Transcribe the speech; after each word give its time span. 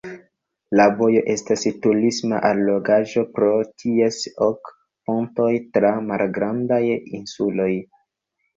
La 0.79 0.85
vojo 1.01 1.19
estas 1.33 1.65
turisma 1.83 2.39
allogaĵo 2.49 3.25
pro 3.37 3.51
ties 3.83 4.19
ok 4.47 4.73
pontoj 5.11 5.53
tra 5.77 5.95
malgrandaj 6.11 6.83
insuloj. 6.97 7.73